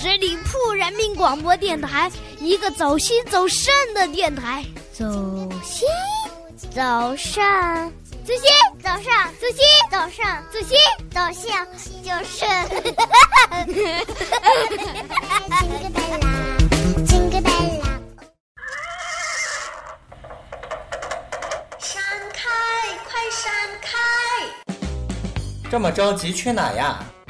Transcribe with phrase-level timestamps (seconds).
[0.00, 4.64] 十里铺人民广播电台，一个走心走肾的电台。
[4.92, 5.04] 走
[5.62, 5.86] 心，
[6.70, 7.44] 走肾，
[8.24, 8.42] 走心，
[8.82, 10.76] 走上，走心，走上，走心，
[11.10, 11.66] 走向
[12.02, 12.44] 就是。
[15.60, 16.26] 金个贝拉，
[17.06, 17.84] 金个贝拉。
[21.78, 22.50] 闪开，
[23.04, 23.88] 快闪开！
[25.70, 26.98] 这么着急去哪呀？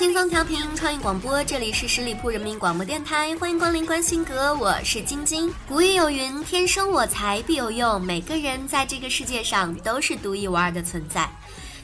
[0.00, 5.52] 轻松调频创意广播，这里是十里铺人民广播电台，欢迎光临关心阁，我是晶晶。
[5.68, 11.30] 古语有云：“天生我材必有用。”每个人在这个世界上都是独一无二的存在。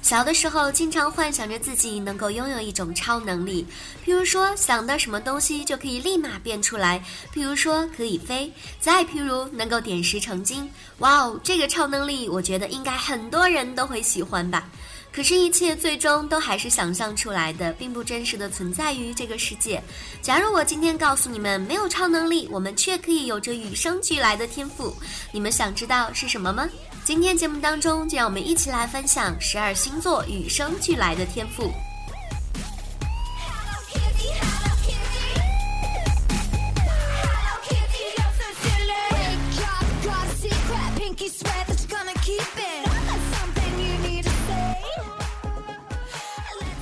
[0.01, 3.67] 小的时候，经常幻想着自己能够拥有一种超能力，
[4.03, 10.71] 譬如说想到什么东西就可以立马变出来，譬如说可以飞，再譬如能够点石成金。
[11.01, 14.67] 哇哦，这个超能力，我觉得应该很多人都会喜欢吧。
[15.17, 19.83] 可是，一切最终都还是想象出来的，并不真实的存在于这个世界。
[20.21, 24.95] 假如我今天告诉你们，没有超能力，我们却可以有着与生俱来的天赋，
[25.33, 26.69] 你们想知道是什么吗？
[27.03, 31.73] 今天节目当中，就让我们一起来分享十二星座与生俱来的天赋。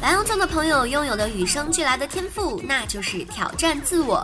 [0.04, 4.22] 白羊座的朋友拥有的与生俱来的天赋，那就是挑战自我。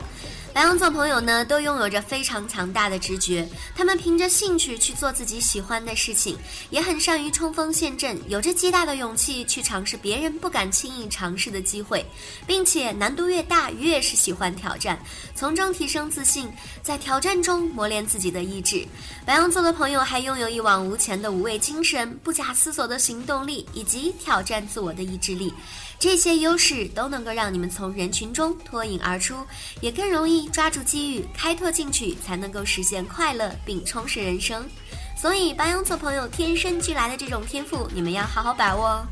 [0.53, 6.37] 白羊座朋友呢，都拥有着非常强大的直觉，他们凭着兴趣去做自己喜欢的事情，
[6.71, 12.05] 也很善于冲锋陷阵，有着极大的勇气去尝试别人不敢轻易尝试的机会，
[12.49, 14.99] 并且难度越大，越是喜欢挑战，
[15.37, 16.51] 从中提升自信，
[16.83, 18.85] 在挑战中磨练自己的意志。
[19.25, 25.55] 白羊座的朋友还拥有一往无前的无畏精神、不假思索的行动力以及挑战自我的意志力。
[26.01, 29.37] 这些优势都能够让你们从人群中脱颖而出，
[29.83, 34.67] 也更容易抓住机遇，开拓进取，才能够实现快乐并充实人生。
[35.15, 39.07] 所以，白羊座朋友天生俱来的这种天赋，你们要好好把握哦。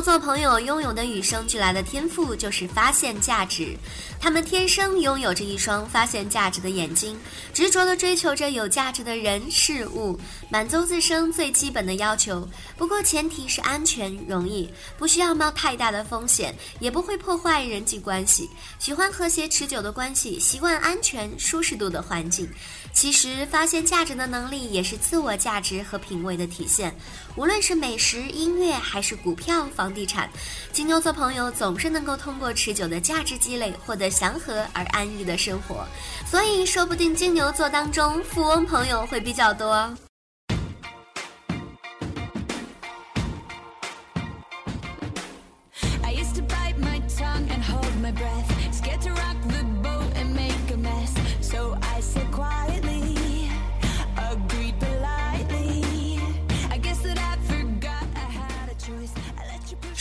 [0.00, 3.76] 做朋友拥有的与生俱来的天赋就是发现价值，
[4.20, 7.18] 他们天生拥有着一双发现价值的眼睛，
[7.54, 10.18] 执着地追求着有价值的人事物，
[10.50, 12.46] 满足自身最基本的要求。
[12.76, 18.48] 不过前提是安全、容易，不需要冒太大的风险，也不会破坏人际关系。
[18.78, 22.48] 喜欢和谐持久的关系，习惯安全、舒适度的环境。
[22.92, 26.94] 其实，发现价值的能力也是自我价值和品味的体现。
[27.36, 30.28] 无论是美食、音乐，还是股票、房地产，
[30.72, 35.86] 金牛座朋友总是能够通过持久的价值积累，获得祥和而安逸的生活。
[36.26, 39.96] 所以，说不定金牛座当中富翁朋友会比较多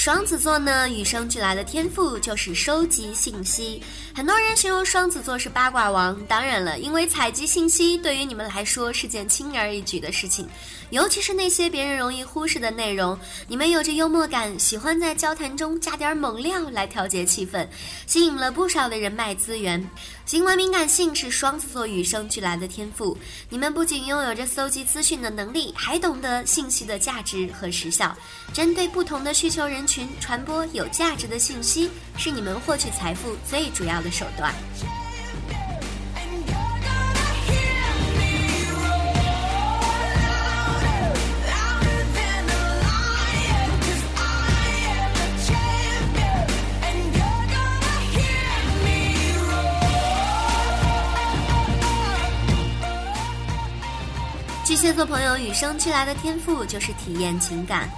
[0.07, 3.83] 双子座呢，与生俱来的天赋就是收集信息。
[4.17, 10.49] 很多人形容双子座是八卦王，当然了，因为采集信息对于你们来说是件轻而易举的事情，
[10.89, 13.15] 尤其是那些别人容易忽视的内容。
[13.47, 17.67] 你们有着幽默感，喜欢在交谈中加点猛料来调节气氛，
[18.07, 19.87] 吸引了不少的人脉资源。
[20.25, 23.17] 行为敏感性是双子座与生俱来的天赋。
[23.49, 28.17] 你们不仅拥有着搜集资讯的能力，还懂得信息的价值和时效，
[28.51, 34.53] 针对不同的需求人群传播有价值的信息，是你们获取财富最主要的手段
[54.65, 57.89] 巨蟹座朋友与生俱来的天赋就是体验情感。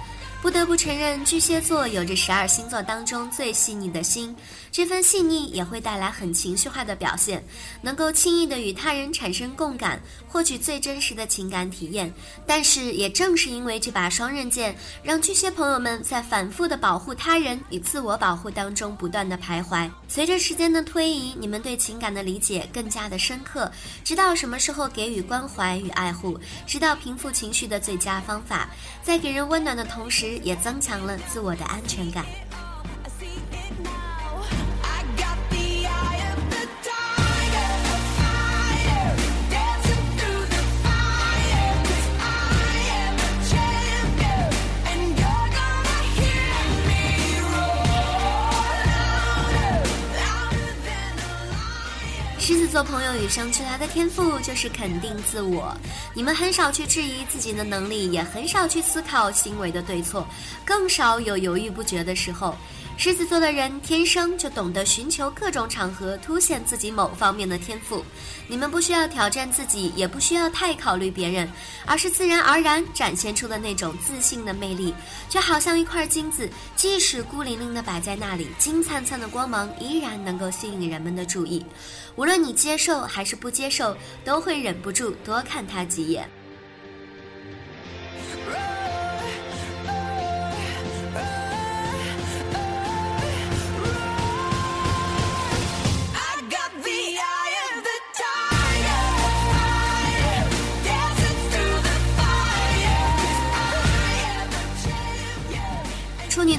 [0.42, 4.34] 不得不承认，巨蟹座有着十二星座当中最细腻的心，
[4.72, 7.44] 这份细腻也会带来很情绪化的表现，
[7.82, 12.10] 能够轻易的与他人产生共感，获取最真实的情感体验。
[12.46, 19.90] 但是，也正是因为这把双刃剑，让巨蟹朋友们在反复的保护他人与自我保护当中不断的徘徊。
[20.08, 23.70] 随着时间的推移，你们对情感的理解更加的深刻，
[24.02, 28.70] 知道什么时候给予关怀与爱护，知道平复情绪的最佳方法，
[29.02, 30.29] 在给人温暖的同时。
[30.38, 32.24] 也增强了自我的安全感。
[52.70, 55.76] 做朋友与生俱来的天赋就是肯定自我，
[56.14, 60.24] 你们很少去质疑自己的能力，也很少去思考行为的对错，
[60.64, 62.54] 更少有犹豫不决的时候。
[63.00, 68.04] 狮子座的人天生就懂得寻求各种场合凸显自己某方面的天赋，
[68.46, 71.50] 你们不需要挑战自己，也不需要太考虑别人，
[71.86, 74.94] 而是自然而然展现出的那种自信的魅力，
[75.30, 81.64] 就好像一块金子，即使孤零零的摆在那里，金灿灿的光芒依然能够吸引人们的注意。
[82.16, 86.28] 无论你接受还是不接受，都会忍不住多看他几眼。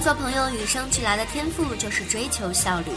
[0.01, 2.87] 做朋友与生俱来的天赋就是追求效率。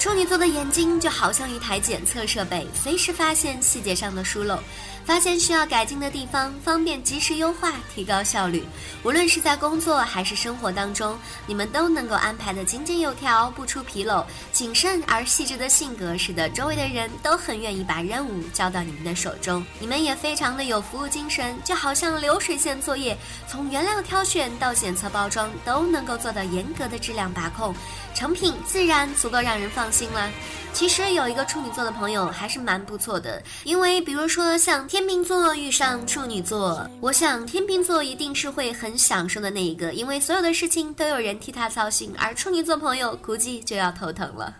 [0.00, 4.58] 处女座的眼睛就好像一台检测设备，随时发现细节上的疏漏，
[5.04, 8.64] 发现需要改进的地方，方便及时优化，提高效率。
[9.02, 14.24] 无论是在工作还是生活当中，你们都能够安排的井井有条，不出纰漏。
[14.52, 19.64] 谨慎而细致的性格，使得周围的人都很愿意把任务交到你们的手中。
[19.78, 23.16] 你们也非常的有服务精神，就好像流水线作业，
[23.48, 27.74] 从原料挑选到检测包装，都能够做到严格的质量把控，
[28.14, 30.30] 成品自然足够让人放心了。
[30.72, 44.54] 其实有一个处女座的朋友还是蛮不错的，因为比如说像天天秤座遇上处女座，我想天秤座一定是会很享受的那一个，因为所有的事情都有人替他操心，而处女座朋友估计就要头疼了。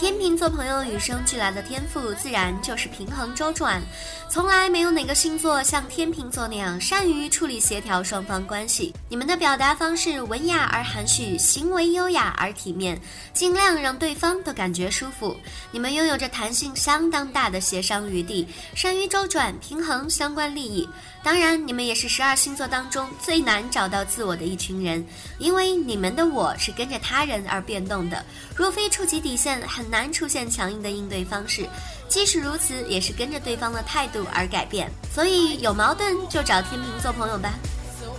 [0.00, 3.82] 天秤座朋友与生俱来的天赋，自然就是平衡周转。
[4.30, 8.94] 从来没有哪个星座像天秤座那样善于处理协调双方关系。
[9.10, 12.98] 你们的表达方式文雅而含蓄，行为优雅而体面，
[13.34, 15.36] 尽量让对方都感觉舒服。
[15.70, 20.88] 你们拥有着弹性相当大的协商余地，善于周转平衡相关利益。
[21.22, 25.04] 当然，你们也是十二星座当中最难找到自我的一群人，
[25.38, 28.24] 因为你们的我是跟着他人而变动的。
[28.60, 31.66] 若非触及底线，很难出现强硬的应对方式。
[32.10, 34.86] 即使如此，也是跟着对方的态度而改变。
[35.14, 37.54] 所以有矛盾就找天平做朋友吧。
[37.98, 38.12] so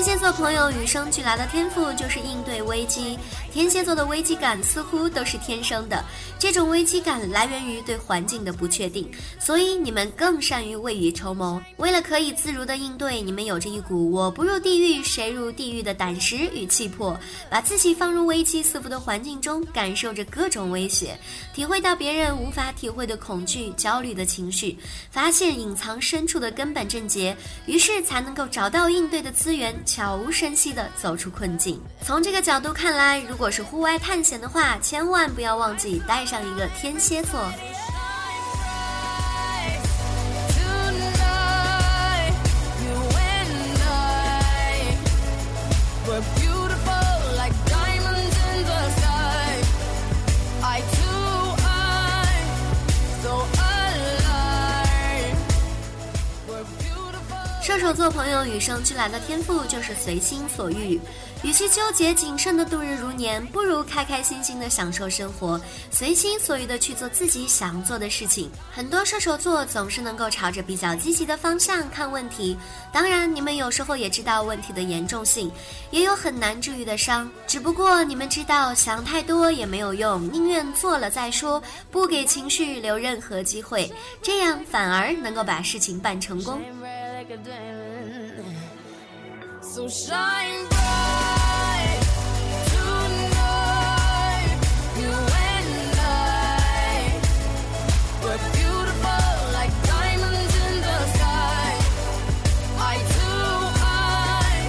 [0.00, 3.18] 天蝎座朋友与生俱来的天赋就是应对危机。
[3.52, 6.04] 天蝎座的危机感似乎都是天生的，
[6.38, 11.60] 这种危机感来源于对环境的不确定，所以你们更善于未雨绸缪。
[11.76, 17.18] 为了可以自如的应对，你们有着一股“我不入地狱谁入地狱”的胆识与气魄，
[17.50, 21.18] 把自己放入危机四伏的环境中，感受着各种威胁，
[21.52, 24.78] 体会到别人无法体会的恐惧、焦虑的情绪，
[25.10, 31.80] 发现隐藏深处的根本症结，于是才能够找到应对的资源，悄无声息地走出困境。
[32.02, 37.40] 从这个角度看来，如如果是户外探险的话，千万不要忘记带上一个天蝎座。
[57.62, 61.00] 射手座朋友与生俱来的天赋就是随心所欲。
[61.42, 65.58] 与其纠结谨慎的度日如年，不如开开心心的享受生活，
[65.90, 68.50] 随心所欲的去做自己想做的事情。
[68.70, 72.56] 很多射手座总是能够朝着比较积极的方向看问题，
[72.92, 75.50] 当然，你们有时候也知道问题的严重性，
[75.90, 77.30] 也有很难治愈的伤。
[77.46, 86.60] 只不过你们知道，想太多也没有用，宁愿做了再说，不给情绪留任何机会，这样反而能够把事情办成功。
[89.80, 92.00] So shine bright
[92.68, 94.60] tonight.
[95.00, 97.16] You and I,
[98.22, 101.72] we're beautiful like diamonds in the sky.
[102.78, 103.30] Eye to
[103.80, 104.68] eye,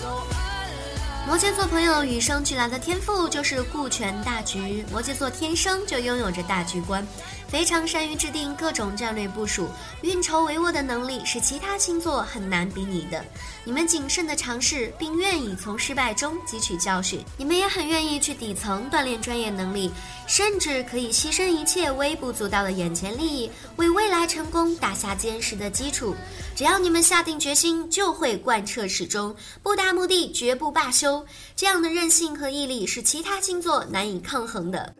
[0.00, 1.26] so alive.
[1.26, 7.06] 摩羯座朋友与生俱来的天赋就是顾全大局，摩羯座天生就拥有着大局观，
[7.50, 9.68] 非常善于制定各种战略部署，
[10.02, 13.24] 运筹帷幄的能力是其他星座很难比拟的。
[13.64, 19.90] 你们谨慎的尝试，并愿意从失败中汲取教训，你们也很愿意去底层锻炼专业能力，
[20.28, 26.14] 甚至可以牺牲一切微不足道的眼前利益，为未来成功打下坚实的基础。
[26.54, 31.24] 只要你们下定决心，就会贯彻始终，不达目的绝不罢休。
[31.56, 34.94] 这样的韧性和毅力是其他星座难以抗衡的。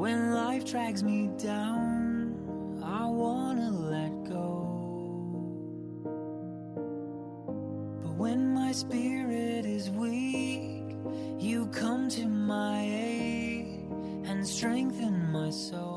[0.00, 2.34] When life drags me down,
[2.82, 4.66] I wanna let go.
[8.02, 10.96] But when my spirit is weak,
[11.38, 13.88] you come to my aid
[14.26, 15.96] and strengthen my soul.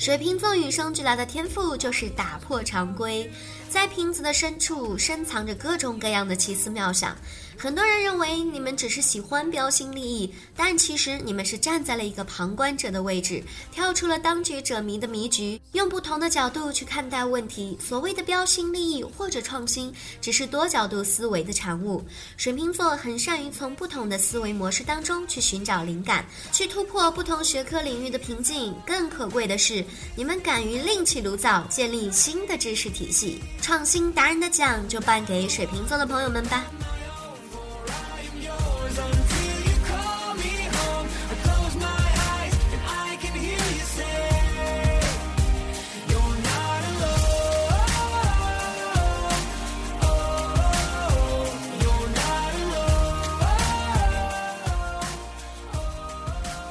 [0.00, 3.30] 水瓶座与生俱来的天赋就是打破常规，
[3.75, 7.13] 在瓶子的深处深藏着各种各样的奇思妙想。
[7.57, 17.77] 很多人认为你们只是喜欢标新立异，但其实你们是站在了一个旁观者的位置，跳出了当局者迷的迷局，用不同的角度去看待问题。
[17.81, 22.03] 所谓的标新立异或者创新，只是多角度思维的产物。
[22.37, 28.73] 水瓶座很善于从不同的思维模式当中去寻找灵感，去突破不同学科领域的瓶颈。
[28.85, 29.83] 更可贵的是，
[30.15, 33.41] 你们敢于另起炉灶，建立新的知识体系。
[33.65, 36.63] 创新达人的奖就颁给水瓶座的朋友们吧。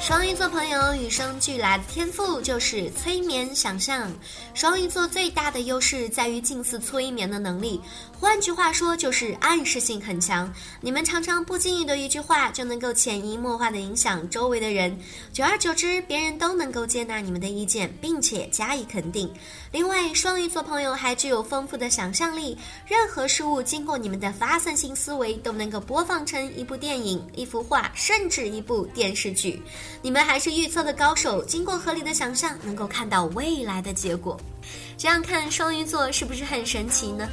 [0.04, 4.12] 双鱼座朋友与生俱来的天赋就是催眠想象。
[4.52, 7.80] 双鱼座最大的优势在于近似催眠的能力，
[8.20, 10.52] 换句话说就是暗示性很强。
[10.82, 14.94] 你们常常不经意的一句话就能够潜移默化的影响周围的人，
[15.32, 19.32] 久而久之，别人都能够接纳你们的意见，并且加以肯定。
[19.72, 29.62] 另外，双鱼座朋友还具有丰富的想象力，任何事物经过你们的发散性思维，都能够播放成一部电影、一幅画，甚至一部电视剧。
[30.04, 34.38] 你们还是预测的高手，经过合理的想象，能够看到未来的结果。
[34.98, 37.26] 这样看，双鱼座是不是很神奇呢.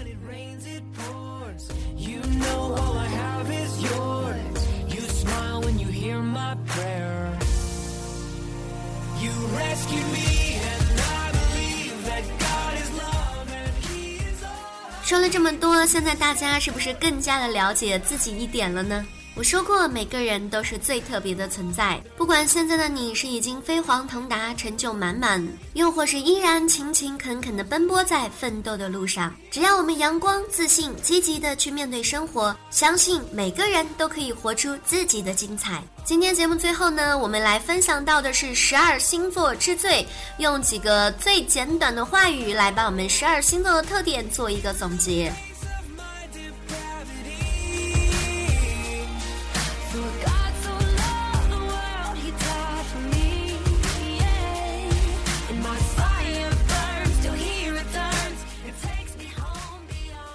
[15.03, 19.05] 说了这么多，现在大家是不是更加的了解自己一点了呢？
[19.41, 22.00] 我说过，每个人都是最特别的存在。
[22.15, 25.43] 不管现在的你是已经飞黄腾达、成就满满，
[25.74, 35.81] 又或是依然勤勤恳恳地奔波在奋斗的路上，只要我们阳光、自信、积极地去面对生活，相信每个人都可以活出自己的精彩。
[36.05, 40.05] 今天节目最后呢，我们来分享到的是十二星座之最，
[40.38, 45.33] 用几个最简短的话语来把我们十二星座的特点做一个总结。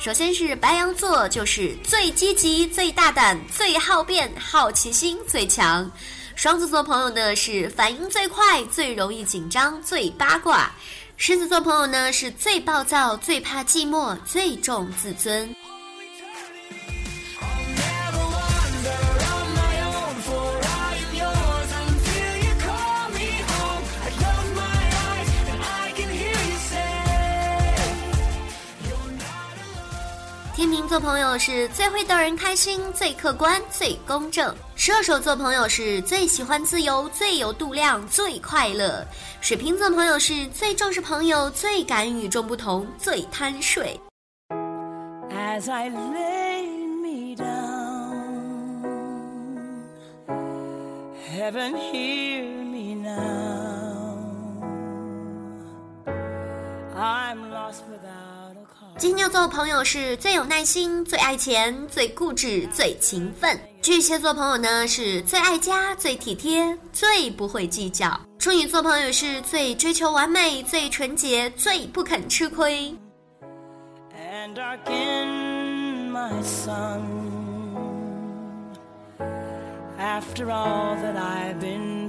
[0.07, 5.91] 首先是白羊座，就是最积极、最大胆、最好变、好奇心最强。
[6.37, 10.71] 双子座朋友呢是反应最快、最容易紧张、最八卦。
[11.17, 15.53] 狮子座朋友呢是最暴躁、最怕寂寞、最重自尊。
[30.87, 34.55] 做朋友是最会逗人开心最客观最公正。
[34.77, 39.05] 射手座朋友是最喜欢自由最有度量最快乐。
[39.41, 43.99] 水瓶座朋友是最重视朋友最敢与众不同最贪睡。
[45.31, 46.67] As i lay
[47.03, 48.37] me down
[51.37, 53.56] heaven hear me now.
[58.99, 63.59] 金牛座朋友是最有耐心、最爱钱、最固执、最勤奋。
[63.83, 68.19] 巨蟹座朋友呢是最爱家、最体贴、最不会计较。
[68.39, 72.97] 处女座朋友是最追求完美、最纯洁、最不肯吃亏。
[74.47, 77.03] and darken my son,
[79.99, 82.06] After all that I've been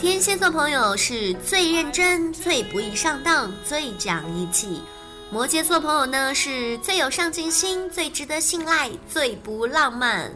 [0.00, 4.80] 天蝎座朋友是最认真、最不易上当、最讲义气。
[5.28, 10.30] 摩羯座朋友呢是最有上进心、最值得信赖、最不浪漫。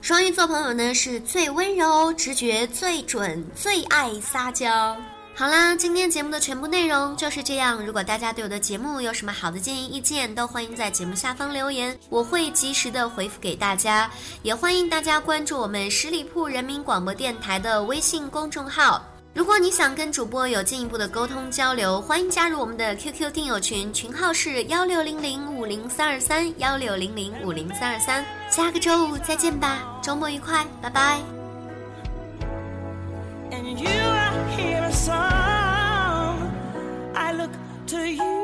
[0.00, 4.96] 双鱼座朋友呢是最温柔、直觉最准、最爱撒娇。
[5.34, 7.84] 好啦，今天节目的全部内容就是这样。
[7.84, 14.10] 如果大家对我的节目有什么好的建议、意见，都欢迎在节目下方留言，我会及时的回复给大家。
[14.42, 19.02] 也欢迎大家关注我们十里铺人民广播电台的微信公众号。
[19.34, 28.22] 如果你想跟主播有进一步的沟通交流，欢迎加入我们的 QQ 听友群，群号是幺六零零五零三二三幺六零零五零三二三。
[28.50, 31.18] 下个周五再见吧，周末愉快，拜拜。
[33.50, 34.11] and you
[34.62, 36.34] hear a song.
[37.14, 37.54] I look
[37.92, 38.38] to you.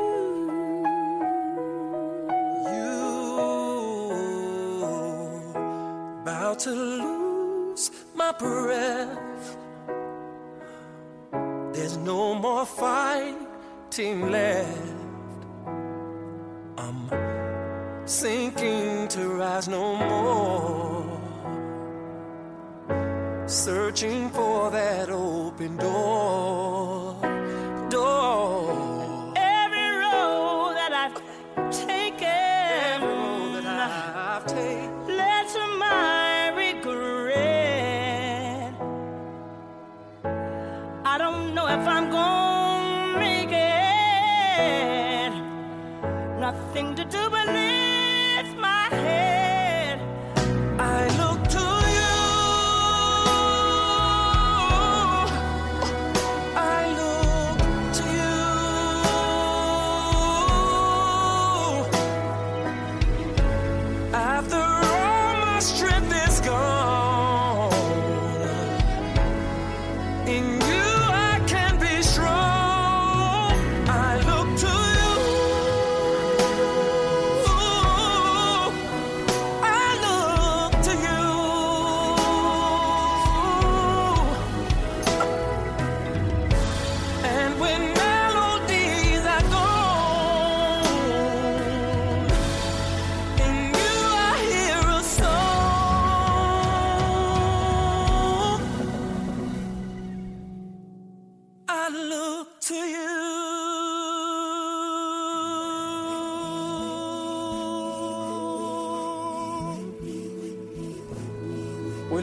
[2.73, 2.95] You
[6.21, 9.57] about to lose my breath.
[11.73, 14.97] There's no more fighting left.
[16.77, 16.99] I'm
[18.05, 20.88] sinking to rise no more.
[23.69, 27.15] Searching for that open door.
[27.91, 29.33] Door.
[29.35, 31.13] Every road that I've
[31.69, 35.15] taken, Every road that I've taken.
[35.15, 37.53] led to my regret.
[41.05, 45.31] I don't know if I'm gonna make it.
[46.39, 47.68] Nothing to do but lift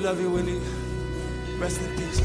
[0.06, 0.60] love you, Willie.
[1.60, 2.22] Rest in peace.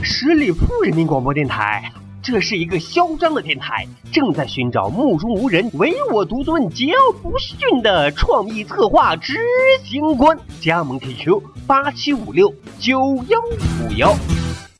[0.00, 1.92] 十里铺人民广播电台，
[2.22, 9.34] 这是一个嚣张的电台，正在寻找目中无人、唯我独尊、桀骜不驯的创意策划执
[9.82, 10.38] 行官。
[10.60, 14.14] 加盟 QQ 八七五六九幺五幺。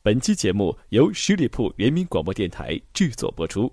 [0.04, 3.72] 本期节目由十里铺人民广播电台制作播出。